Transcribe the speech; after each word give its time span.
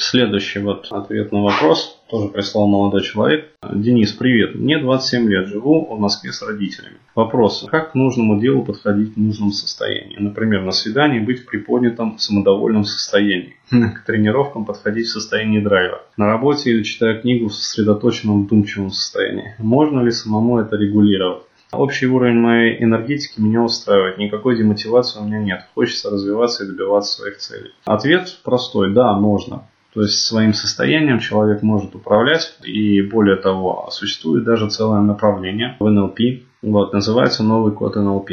Следующий 0.00 0.60
вот 0.60 0.86
ответ 0.90 1.30
на 1.30 1.42
вопрос 1.42 2.00
тоже 2.08 2.28
прислал 2.28 2.66
молодой 2.66 3.02
человек. 3.02 3.50
Денис, 3.70 4.12
привет. 4.12 4.54
Мне 4.54 4.78
27 4.78 5.28
лет, 5.28 5.48
живу 5.48 5.94
в 5.94 6.00
Москве 6.00 6.32
с 6.32 6.40
родителями. 6.40 6.96
Вопрос. 7.14 7.66
Как 7.70 7.92
к 7.92 7.94
нужному 7.94 8.40
делу 8.40 8.64
подходить 8.64 9.14
в 9.14 9.20
нужном 9.20 9.52
состоянии? 9.52 10.16
Например, 10.18 10.62
на 10.62 10.72
свидании 10.72 11.20
быть 11.20 11.40
в 11.40 11.46
приподнятом 11.46 12.18
самодовольном 12.18 12.84
состоянии. 12.84 13.56
К 13.70 14.06
тренировкам 14.06 14.64
подходить 14.64 15.06
в 15.06 15.12
состоянии 15.12 15.60
драйва. 15.60 16.00
На 16.16 16.28
работе 16.28 16.70
или 16.70 16.82
читая 16.82 17.20
книгу 17.20 17.48
в 17.48 17.54
сосредоточенном 17.54 18.46
вдумчивом 18.46 18.90
состоянии. 18.90 19.54
Можно 19.58 20.00
ли 20.00 20.12
самому 20.12 20.60
это 20.60 20.76
регулировать? 20.76 21.42
Общий 21.72 22.06
уровень 22.06 22.40
моей 22.40 22.82
энергетики 22.82 23.40
меня 23.40 23.62
устраивает, 23.62 24.18
никакой 24.18 24.56
демотивации 24.56 25.20
у 25.20 25.24
меня 25.24 25.38
нет. 25.38 25.66
Хочется 25.74 26.10
развиваться 26.10 26.64
и 26.64 26.66
добиваться 26.66 27.18
своих 27.18 27.36
целей. 27.36 27.70
Ответ 27.84 28.40
простой, 28.42 28.92
да, 28.92 29.12
можно. 29.12 29.68
То 29.92 30.02
есть 30.02 30.24
своим 30.24 30.54
состоянием 30.54 31.18
человек 31.18 31.62
может 31.62 31.94
управлять, 31.94 32.54
и 32.62 33.02
более 33.02 33.36
того, 33.36 33.88
существует 33.90 34.44
даже 34.44 34.70
целое 34.70 35.00
направление 35.00 35.76
в 35.80 35.88
НЛП, 35.88 36.20
вот, 36.62 36.92
называется 36.92 37.42
новый 37.42 37.72
код 37.72 37.96
НЛП. 37.96 38.30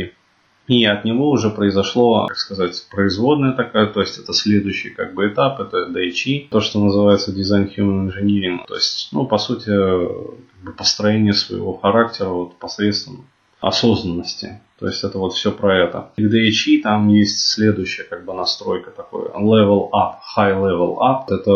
И 0.68 0.84
от 0.84 1.06
него 1.06 1.32
уже 1.32 1.50
произошло, 1.50 2.28
как 2.28 2.38
сказать, 2.38 2.86
производная 2.92 3.54
такая, 3.54 3.88
то 3.88 4.02
есть 4.02 4.20
это 4.20 4.34
следующий 4.34 4.90
как 4.90 5.14
бы 5.14 5.30
этап, 5.30 5.62
это 5.62 5.88
DHE, 5.90 6.50
то, 6.52 6.60
что 6.60 6.84
называется 6.84 7.32
Design 7.32 7.74
Human 7.74 8.12
Engineering, 8.12 8.60
то 8.68 8.76
есть, 8.76 9.10
ну, 9.14 9.26
по 9.26 9.38
сути, 9.38 9.70
как 9.70 10.64
бы 10.64 10.74
построение 10.74 11.34
своего 11.34 11.74
характера 11.78 12.30
вот 12.30 12.58
посредством 12.58 13.28
осознанности. 13.60 14.62
То 14.80 14.86
есть 14.86 15.04
это 15.04 15.18
вот 15.18 15.34
все 15.34 15.52
про 15.52 15.76
это. 15.76 16.12
В 16.18 16.22
DHE 16.22 16.82
там 16.84 17.08
есть 17.08 17.40
следующая 17.40 18.04
как 18.04 18.26
бы 18.26 18.34
настройка 18.34 18.92
такой 18.92 19.26
level 19.30 19.90
up, 19.92 20.18
high 20.38 20.56
level 20.56 20.98
up. 21.00 21.24
Это 21.30 21.52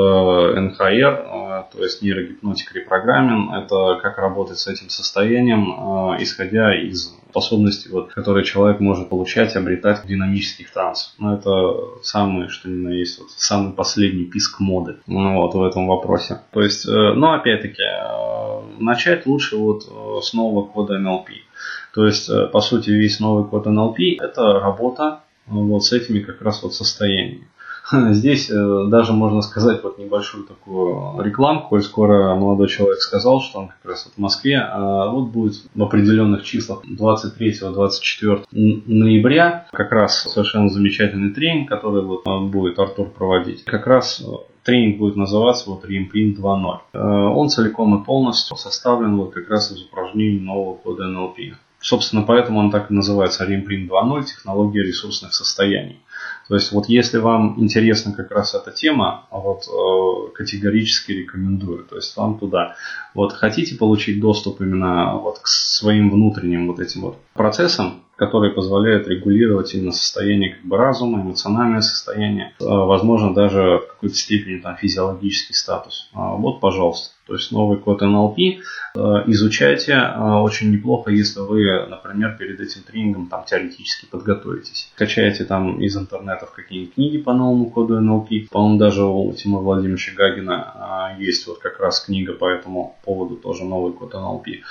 NHR, 0.57 0.81
э, 0.81 1.63
то 1.71 1.83
есть 1.83 2.01
нейрогипнотик 2.01 2.73
репрограмминг. 2.73 3.53
Это 3.53 3.99
как 4.01 4.17
работать 4.17 4.57
с 4.57 4.67
этим 4.67 4.89
состоянием, 4.89 5.69
э, 5.69 6.23
исходя 6.23 6.75
из 6.75 7.15
способностей, 7.29 7.89
вот, 7.89 8.11
которые 8.11 8.43
человек 8.43 8.79
может 8.79 9.07
получать, 9.09 9.55
обретать 9.55 10.03
в 10.03 10.07
динамических 10.07 10.71
трансах. 10.71 11.13
Но 11.19 11.35
это 11.35 12.01
самый, 12.03 12.49
что 12.49 12.69
ни 12.69 12.75
на 12.75 12.89
есть, 12.89 13.19
вот, 13.19 13.29
самый 13.29 13.73
последний 13.73 14.25
писк 14.25 14.59
моды 14.59 14.97
ну, 15.05 15.35
вот, 15.35 15.53
в 15.53 15.63
этом 15.63 15.87
вопросе. 15.87 16.41
То 16.51 16.61
есть, 16.61 16.85
но 16.87 17.33
опять-таки, 17.33 17.83
начать 18.79 19.25
лучше 19.27 19.55
вот 19.57 19.83
с 20.23 20.33
нового 20.33 20.65
кода 20.65 20.99
NLP. 20.99 21.50
То 21.93 22.05
есть, 22.05 22.29
э, 22.29 22.47
по 22.47 22.61
сути, 22.61 22.89
весь 22.89 23.19
новый 23.19 23.45
код 23.45 23.67
NLP– 23.67 24.17
это 24.21 24.59
работа 24.59 25.23
э, 25.47 25.51
вот 25.51 25.83
с 25.83 25.91
этими 25.91 26.19
как 26.19 26.41
раз 26.41 26.63
вот 26.63 26.73
состояниями. 26.73 27.47
Здесь 28.11 28.49
э, 28.49 28.85
даже 28.87 29.11
можно 29.11 29.41
сказать 29.41 29.83
вот 29.83 29.97
небольшую 29.97 30.45
такую 30.45 31.21
рекламку, 31.21 31.69
коль 31.69 31.83
скоро 31.83 32.35
молодой 32.35 32.69
человек 32.69 33.01
сказал, 33.01 33.41
что 33.41 33.59
он 33.59 33.67
как 33.67 33.91
раз 33.91 34.05
вот 34.05 34.13
в 34.13 34.17
Москве, 34.19 34.57
а 34.57 35.07
вот 35.07 35.29
будет 35.31 35.55
в 35.75 35.83
определенных 35.83 36.43
числах 36.43 36.81
23-24 36.85 38.45
ноября 38.51 39.67
как 39.73 39.91
раз 39.91 40.21
совершенно 40.21 40.69
замечательный 40.69 41.33
тренинг, 41.33 41.67
который 41.67 42.03
вот 42.03 42.23
будет 42.49 42.79
Артур 42.79 43.09
проводить. 43.09 43.65
Как 43.65 43.85
раз 43.85 44.23
тренинг 44.63 44.99
будет 44.99 45.17
называться 45.17 45.69
вот 45.69 45.83
Reimprint 45.83 46.37
2.0. 46.37 47.33
Он 47.33 47.49
целиком 47.49 48.01
и 48.01 48.05
полностью 48.05 48.55
составлен 48.55 49.17
вот 49.17 49.33
как 49.33 49.49
раз 49.49 49.71
из 49.71 49.83
упражнений 49.83 50.39
нового 50.39 50.75
кода 50.75 51.09
NLP. 51.09 51.55
Собственно, 51.81 52.21
поэтому 52.21 52.59
он 52.59 52.69
так 52.69 52.91
и 52.91 52.93
называется 52.93 53.43
Rimprint 53.43 53.89
2.0, 53.89 54.23
технология 54.23 54.83
ресурсных 54.83 55.33
состояний. 55.33 55.99
То 56.47 56.55
есть 56.55 56.71
вот 56.71 56.87
если 56.87 57.17
вам 57.17 57.55
интересна 57.59 58.13
как 58.13 58.29
раз 58.31 58.53
эта 58.53 58.71
тема, 58.71 59.25
вот 59.31 59.63
э, 59.67 60.31
категорически 60.33 61.11
рекомендую. 61.13 61.85
То 61.85 61.95
есть 61.95 62.15
вам 62.15 62.37
туда. 62.37 62.75
Вот 63.13 63.33
хотите 63.33 63.75
получить 63.75 64.19
доступ 64.19 64.61
именно 64.61 65.15
вот 65.15 65.39
к 65.39 65.47
своим 65.47 66.11
внутренним 66.11 66.67
вот 66.67 66.79
этим 66.79 67.01
вот 67.01 67.17
процессам, 67.33 68.03
которые 68.15 68.53
позволяют 68.53 69.07
регулировать 69.07 69.73
именно 69.73 69.91
состояние 69.91 70.55
как 70.55 70.65
бы 70.65 70.77
разума, 70.77 71.21
эмоциональное 71.21 71.81
состояние, 71.81 72.53
э, 72.59 72.63
возможно 72.65 73.33
даже 73.33 73.79
в 73.79 73.87
какой-то 73.87 74.15
степени 74.15 74.59
там 74.59 74.75
физиологический 74.75 75.55
статус. 75.55 76.09
А 76.13 76.35
вот, 76.35 76.59
пожалуйста. 76.59 77.15
То 77.27 77.33
есть 77.33 77.51
новый 77.51 77.77
код 77.77 78.01
NLP 78.01 78.35
э, 78.95 78.99
изучайте. 79.27 79.93
Э, 79.93 80.39
очень 80.41 80.71
неплохо, 80.71 81.11
если 81.11 81.39
вы, 81.39 81.87
например, 81.87 82.35
перед 82.37 82.59
этим 82.59 82.81
тренингом 82.83 83.27
там 83.27 83.45
теоретически 83.45 84.05
подготовитесь. 84.05 84.91
Качаете 84.95 85.45
там 85.45 85.79
из 85.81 85.95
интернета 85.95 86.47
какие-нибудь 86.53 86.95
книги 86.95 87.17
по 87.17 87.33
новому 87.33 87.69
коду 87.69 87.99
NLP. 88.01 88.47
По-моему, 88.51 88.79
даже 88.79 89.03
у 89.03 89.33
Тимура 89.33 89.61
Владимировича 89.61 90.13
Гагина 90.15 91.15
есть 91.19 91.47
вот 91.47 91.59
как 91.59 91.79
раз 91.79 92.01
книга 92.01 92.33
по 92.33 92.49
этому 92.49 92.97
поводу, 93.03 93.35
тоже 93.35 93.63
новый 93.63 93.93
код 93.93 94.13
NLP. 94.13 94.61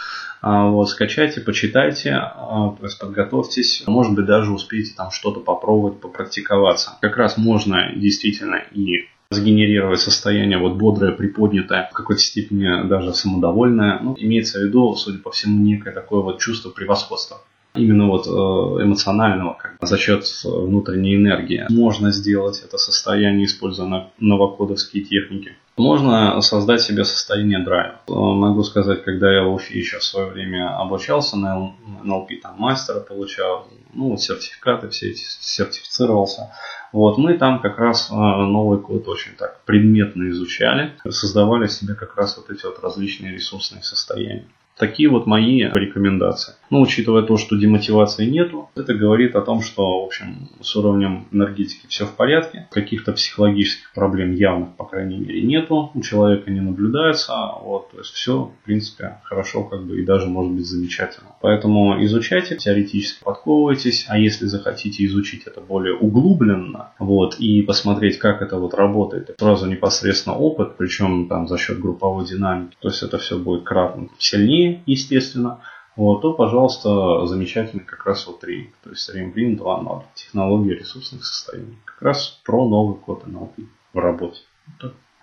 А, 0.43 0.69
вот, 0.69 0.89
скачайте, 0.89 1.41
почитайте, 1.41 2.13
а, 2.15 2.75
то 2.79 2.85
есть 2.85 2.99
подготовьтесь, 2.99 3.85
может 3.87 4.15
быть 4.15 4.25
даже 4.25 4.53
успеете 4.53 4.95
там 4.97 5.11
что-то 5.11 5.41
попробовать, 5.41 6.01
попрактиковаться. 6.01 6.97
Как 7.01 7.17
раз 7.17 7.37
можно 7.37 7.93
действительно 7.95 8.57
и 8.73 9.09
сгенерировать 9.31 10.01
состояние 10.01 10.59
вот 10.59 10.75
бодрое, 10.75 11.13
приподнятое, 11.13 11.89
в 11.91 11.95
какой-то 11.95 12.21
степени 12.21 12.89
даже 12.89 13.15
самодовольное. 13.15 14.01
Ну, 14.01 14.17
имеется 14.19 14.59
в 14.59 14.63
виду, 14.63 14.95
судя 14.97 15.19
по 15.19 15.31
всему, 15.31 15.63
некое 15.63 15.93
такое 15.93 16.21
вот 16.21 16.41
чувство 16.41 16.71
превосходства 16.71 17.41
именно 17.75 18.09
вот 18.09 18.27
э, 18.27 18.85
эмоционального, 18.85 19.55
как 19.55 19.77
за 19.81 19.97
счет 19.97 20.25
внутренней 20.45 21.15
энергии. 21.17 21.67
Можно 21.71 22.11
сделать 22.11 22.63
это 22.65 22.79
состояние, 22.79 23.47
используя 23.47 24.11
новокодовские 24.19 25.05
техники. 25.05 25.57
Можно 25.77 26.41
создать 26.43 26.83
себе 26.83 27.05
состояние 27.05 27.61
драйва. 27.61 28.01
Э, 28.09 28.13
могу 28.13 28.65
сказать, 28.65 29.05
когда 29.05 29.33
я 29.33 29.45
в 29.45 29.55
Уфе 29.55 29.79
еще 29.79 29.99
в 29.99 30.05
свое 30.05 30.27
время 30.27 30.77
обучался 30.77 31.37
на 31.37 31.73
НЛП, 32.03 32.31
там 32.43 32.57
мастера 32.59 33.01
получал, 33.01 33.69
ну, 33.95 34.17
сертификаты 34.17 34.89
все 34.89 35.11
эти, 35.11 35.25
сертифицировался. 35.41 36.53
Вот, 36.93 37.19
мы 37.19 37.39
там 37.39 37.61
как 37.61 37.79
раз 37.79 38.11
э, 38.11 38.15
новый 38.15 38.81
код 38.81 39.07
очень 39.09 39.33
так 39.37 39.61
предметно 39.65 40.29
изучали, 40.31 40.95
создавали 41.09 41.69
себе 41.69 41.95
как 41.95 42.17
раз 42.17 42.37
вот 42.37 42.51
эти 42.51 42.65
вот 42.65 42.81
различные 42.83 43.33
ресурсные 43.33 43.83
состояния. 43.83 44.47
Такие 44.81 45.11
вот 45.11 45.27
мои 45.27 45.61
рекомендации. 45.61 46.55
Но 46.71 46.81
учитывая 46.81 47.23
то, 47.23 47.37
что 47.37 47.57
демотивации 47.57 48.25
нету, 48.25 48.71
это 48.75 48.95
говорит 48.95 49.37
о 49.37 49.43
том, 49.43 49.61
что, 49.61 50.03
в 50.03 50.07
общем, 50.07 50.49
с 50.63 50.75
уровнем 50.75 51.27
энергетики 51.33 51.87
все 51.89 52.07
в 52.07 52.17
порядке. 52.17 52.67
Каких-то 52.71 53.13
психологических 53.13 53.93
проблем 53.93 54.33
явных, 54.33 54.71
по 54.77 54.87
крайней 54.87 55.19
мере, 55.19 55.43
нету. 55.43 55.91
У 55.93 56.01
человека 56.01 56.51
не 56.51 56.61
наблюдается. 56.61 57.35
Вот, 57.63 57.91
то 57.91 57.99
есть 57.99 58.11
все, 58.13 58.53
в 58.63 58.65
принципе, 58.65 59.19
хорошо 59.25 59.65
как 59.65 59.85
бы 59.85 60.01
и 60.01 60.05
даже 60.05 60.29
может 60.29 60.53
быть 60.53 60.67
замечательно. 60.67 61.29
Поэтому 61.43 62.03
изучайте, 62.03 62.57
теоретически 62.57 63.23
подковывайтесь. 63.23 64.07
А 64.09 64.19
если 64.19 64.47
захотите 64.47 65.05
изучить 65.05 65.43
это 65.45 65.61
более 65.61 65.95
углубленно, 65.95 66.93
вот, 66.99 67.39
и 67.39 67.61
посмотреть, 67.61 68.19
как 68.19 68.41
это 68.41 68.57
вот 68.57 68.73
работает, 68.73 69.35
сразу 69.39 69.67
непосредственно 69.67 70.37
опыт, 70.37 70.77
причем 70.79 71.29
там 71.29 71.49
за 71.49 71.59
счет 71.59 71.81
групповой 71.81 72.25
динамики, 72.25 72.77
то 72.81 72.89
есть 72.89 73.03
это 73.03 73.19
все 73.19 73.39
будет 73.39 73.65
кратно 73.65 74.09
сильнее, 74.19 74.70
естественно, 74.87 75.61
вот, 75.97 76.23
то, 76.23 76.33
пожалуйста, 76.33 77.27
замечательный 77.27 77.85
как 77.85 78.07
раз 78.07 78.27
вот 78.27 78.41
тренинг. 78.41 78.75
То 78.83 78.91
есть 78.91 79.13
Ремблин 79.13 79.57
2.0. 79.57 80.03
Технология 80.15 80.75
ресурсных 80.75 81.25
состояний. 81.25 81.77
Как 81.85 82.01
раз 82.03 82.41
про 82.45 82.67
новый 82.69 82.97
код 82.97 83.25
NLP 83.27 83.67
в 83.93 83.99
работе. 83.99 84.41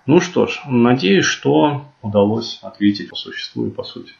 Ну 0.05 0.21
что 0.21 0.47
ж, 0.47 0.61
надеюсь, 0.67 1.25
что 1.25 1.85
удалось 2.01 2.59
ответить 2.61 3.09
по 3.09 3.15
существу 3.15 3.65
и 3.65 3.71
по 3.71 3.83
сути. 3.83 4.13